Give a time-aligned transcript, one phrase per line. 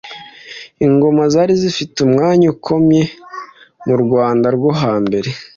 [0.85, 3.01] Ingoma zari zifite umwanya ukomye
[3.87, 5.29] mu Rwanda rwo ha mbere.